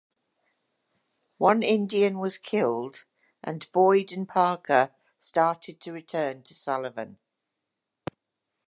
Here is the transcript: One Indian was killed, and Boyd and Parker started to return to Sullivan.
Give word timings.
One 1.37 1.61
Indian 1.61 2.17
was 2.17 2.39
killed, 2.39 3.03
and 3.43 3.71
Boyd 3.71 4.11
and 4.11 4.27
Parker 4.27 4.95
started 5.19 5.79
to 5.81 5.93
return 5.93 6.41
to 6.41 6.55
Sullivan. 6.55 7.19